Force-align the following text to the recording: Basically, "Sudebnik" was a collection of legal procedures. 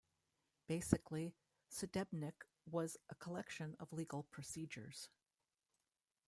Basically, 0.67 1.35
"Sudebnik" 1.69 2.45
was 2.65 2.97
a 3.11 3.13
collection 3.13 3.75
of 3.79 3.93
legal 3.93 4.23
procedures. 4.23 5.09